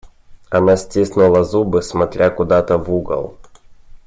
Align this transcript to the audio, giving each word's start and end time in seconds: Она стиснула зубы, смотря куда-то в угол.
Она 0.49 0.77
стиснула 0.77 1.43
зубы, 1.43 1.83
смотря 1.83 2.31
куда-то 2.31 2.79
в 2.79 2.91
угол. 2.91 3.37